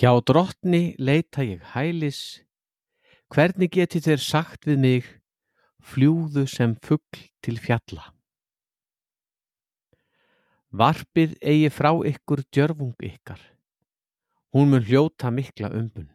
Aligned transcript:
Hjá 0.00 0.14
drottni 0.24 0.94
leita 0.96 1.42
ég 1.44 1.60
hælis, 1.74 2.40
hvernig 3.28 3.68
geti 3.74 4.00
þeir 4.00 4.22
sagt 4.24 4.62
við 4.64 4.78
mig, 4.80 5.08
fljúðu 5.76 6.46
sem 6.48 6.72
fugl 6.80 7.18
til 7.44 7.58
fjalla. 7.60 8.06
Varpið 10.72 11.34
eigi 11.44 11.68
frá 11.68 11.90
ykkur 12.12 12.40
djörfung 12.48 12.96
ykkar, 13.10 13.42
hún 14.56 14.72
mun 14.72 14.86
hljóta 14.88 15.28
mikla 15.28 15.68
umbun. 15.68 16.08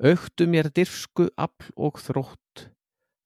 Auktu 0.00 0.48
mér 0.48 0.70
dirfsku 0.72 1.28
afl 1.36 1.76
og 1.76 2.00
þrótt, 2.06 2.70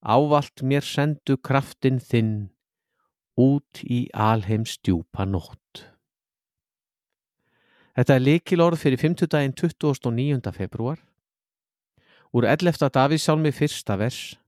ávalt 0.02 0.66
mér 0.66 0.82
sendu 0.82 1.38
kraftin 1.38 2.02
þinn, 2.02 2.34
út 3.38 3.86
í 3.86 4.08
alheims 4.10 4.74
djúpa 4.82 5.22
nótt. 5.22 5.89
Þetta 8.00 8.14
er 8.16 8.22
likilorð 8.24 8.80
fyrir 8.80 8.96
50 8.96 9.28
daginn 9.28 9.52
29. 9.52 10.52
februar, 10.56 11.02
úr 12.32 12.46
11. 12.48 12.88
Davísálmi 12.88 13.52
fyrsta 13.52 13.98
vers, 14.00 14.38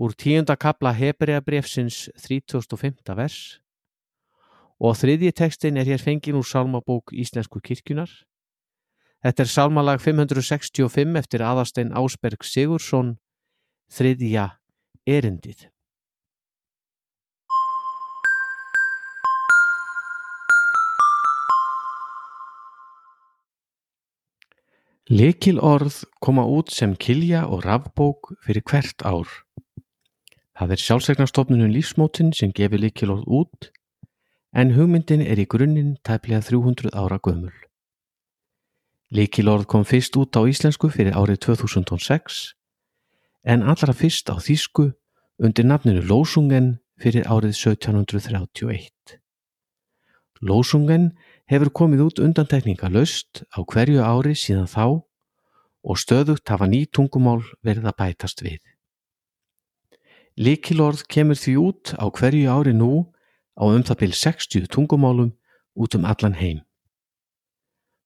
úr 0.00 0.14
10. 0.16 0.56
kapla 0.56 0.94
Hebrea 0.96 1.42
brefsins 1.44 2.06
35. 2.16 3.04
vers 3.20 3.60
og 4.80 4.96
þriðji 4.96 5.34
tekstin 5.36 5.76
er 5.76 5.92
hér 5.92 6.00
fengin 6.00 6.40
úr 6.40 6.48
sálmabók 6.48 7.12
Íslensku 7.12 7.60
kirkjunar. 7.60 8.08
Þetta 9.20 9.44
er 9.44 9.52
sálmalag 9.52 10.00
565 10.00 11.20
eftir 11.20 11.44
aðastein 11.44 11.92
Ásberg 11.92 12.48
Sigursson, 12.48 13.18
þriðja 13.92 14.54
erindið. 15.04 15.68
Lekil 25.08 25.56
orð 25.64 26.02
koma 26.20 26.42
út 26.44 26.68
sem 26.68 26.92
kilja 26.92 27.46
og 27.48 27.62
rafbók 27.64 28.34
fyrir 28.44 28.60
hvert 28.60 29.00
ár. 29.08 29.24
Það 30.52 30.74
er 30.74 30.82
sjálfsegnarstofnunum 30.82 31.70
lífsmótin 31.72 32.34
sem 32.36 32.52
gefur 32.52 32.82
lekil 32.82 33.14
orð 33.14 33.24
út 33.24 33.70
en 34.52 34.74
hugmyndin 34.76 35.24
er 35.24 35.40
í 35.40 35.46
grunninn 35.48 35.94
tæplega 36.04 36.42
300 36.44 36.92
ára 36.92 37.16
gömul. 37.24 37.56
Lekil 39.08 39.48
orð 39.48 39.64
kom 39.64 39.88
fyrst 39.88 40.12
út 40.20 40.36
á 40.36 40.44
íslensku 40.44 40.92
fyrir 40.92 41.16
árið 41.16 41.40
2006 41.56 42.52
en 43.48 43.64
allra 43.64 43.96
fyrst 43.96 44.28
á 44.28 44.36
þýsku 44.36 44.90
undir 45.40 45.64
nafninu 45.64 46.04
Lósungen 46.04 46.82
fyrir 47.00 47.24
árið 47.24 47.56
1731. 47.56 49.16
Lósungen 50.44 51.14
hefur 51.48 51.70
komið 51.72 52.04
út 52.04 52.20
undantekninga 52.20 52.90
löst 52.92 53.42
á 53.56 53.64
hverju 53.64 54.02
ári 54.04 54.34
síðan 54.36 54.68
þá 54.68 55.00
og 55.88 56.00
stöðugt 56.00 56.48
hafa 56.52 56.68
ný 56.68 56.84
tungumál 56.92 57.40
verið 57.64 57.88
að 57.88 57.98
bætast 58.02 58.42
við. 58.44 58.60
Likilorð 60.38 61.06
kemur 61.08 61.38
því 61.40 61.54
út 61.58 61.94
á 61.96 62.04
hverju 62.06 62.50
ári 62.52 62.74
nú 62.76 63.08
á 63.56 63.64
um 63.64 63.82
það 63.82 64.00
byrj 64.02 64.18
60 64.20 64.68
tungumálum 64.70 65.32
út 65.74 65.96
um 65.96 66.04
allan 66.04 66.36
heim. 66.38 66.60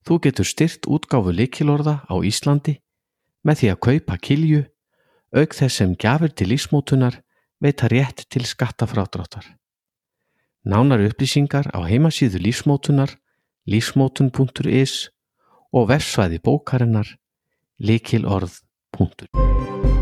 Þú 0.07 0.19
getur 0.23 0.47
styrt 0.47 0.87
útgáfu 0.87 1.35
likilorða 1.35 2.03
á 2.07 2.15
Íslandi 2.23 2.79
með 3.43 3.59
því 3.59 3.69
að 3.73 3.83
kaupa 3.87 4.19
kilju 4.19 4.63
auk 5.35 5.55
þess 5.57 5.81
sem 5.81 5.97
gjafir 5.97 6.33
til 6.35 6.51
lífsmótunar 6.53 7.19
veita 7.63 7.89
rétt 7.91 8.27
til 8.31 8.45
skattafrádráttar. 8.47 9.45
Nánar 10.63 11.03
upplýsingar 11.03 11.71
á 11.75 11.81
heimasíðu 11.87 12.43
lífsmótunar 12.43 13.17
lífsmótun.is 13.69 15.11
og 15.73 15.89
vefsvæði 15.89 16.39
bókarinnar 16.43 17.07
likilorð.is 17.79 20.02